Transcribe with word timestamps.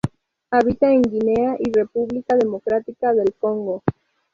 Habita 0.49 0.91
en 0.91 1.03
Guinea 1.03 1.57
y 1.59 1.71
República 1.71 2.35
Democrática 2.35 3.13
del 3.13 3.35
Congo. 3.35 3.83